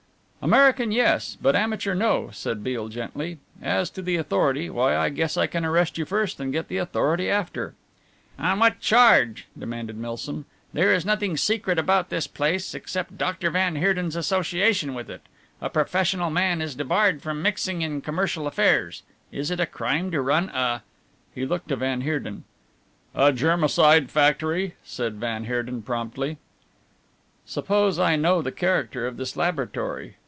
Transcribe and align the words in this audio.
"American, 0.43 0.91
yes; 0.91 1.37
but 1.39 1.55
amateur, 1.55 1.93
no," 1.93 2.31
said 2.33 2.63
Beale 2.63 2.87
gently. 2.87 3.37
"As 3.61 3.91
to 3.91 4.01
the 4.01 4.15
authority, 4.15 4.71
why 4.71 4.97
I 4.97 5.09
guess 5.09 5.37
I 5.37 5.45
can 5.45 5.63
arrest 5.63 5.99
you 5.99 6.05
first 6.05 6.39
and 6.39 6.51
get 6.51 6.67
the 6.67 6.77
authority 6.79 7.29
after." 7.29 7.75
"On 8.39 8.57
what 8.57 8.79
charge?" 8.79 9.45
demanded 9.55 9.97
Milsom, 9.97 10.45
"there 10.73 10.91
is 10.95 11.05
nothing 11.05 11.37
secret 11.37 11.77
about 11.77 12.09
this 12.09 12.25
place, 12.25 12.73
except 12.73 13.19
Doctor 13.19 13.51
van 13.51 13.75
Heerden's 13.75 14.15
association 14.15 14.95
with 14.95 15.11
it 15.11 15.21
a 15.61 15.69
professional 15.69 16.31
man 16.31 16.59
is 16.59 16.73
debarred 16.73 17.21
from 17.21 17.43
mixing 17.43 17.83
in 17.83 18.01
commercial 18.01 18.47
affairs. 18.47 19.03
Is 19.31 19.51
it 19.51 19.59
a 19.59 19.67
crime 19.67 20.09
to 20.09 20.21
run 20.21 20.49
a" 20.49 20.81
He 21.35 21.45
looked 21.45 21.67
to 21.67 21.75
van 21.75 22.01
Heerden. 22.01 22.45
"A 23.13 23.31
germicide 23.31 24.09
factory," 24.09 24.73
said 24.83 25.17
van 25.17 25.43
Heerden 25.43 25.83
promptly. 25.83 26.39
"Suppose 27.45 27.99
I 27.99 28.15
know 28.15 28.41
the 28.41 28.51
character 28.51 29.05
of 29.05 29.17
this 29.17 29.37
laboratory?" 29.37 30.15